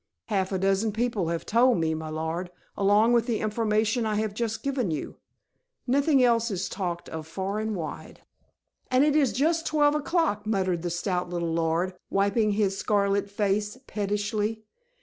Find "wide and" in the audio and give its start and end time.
7.75-9.03